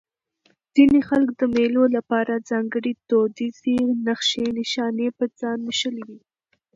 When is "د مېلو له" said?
1.39-2.01